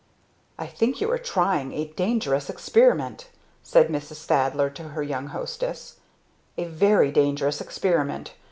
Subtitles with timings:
[0.57, 3.27] "I think you are trying a dangerous experiment!"
[3.61, 4.25] said Mrs.
[4.25, 5.97] Thaddler to her young hostess.
[6.57, 8.33] "A very dangerous experiment!